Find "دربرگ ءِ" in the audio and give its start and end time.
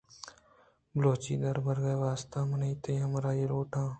1.41-1.99